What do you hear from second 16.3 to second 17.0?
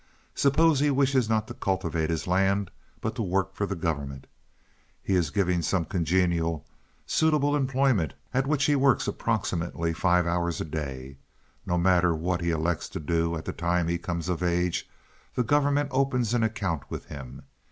an account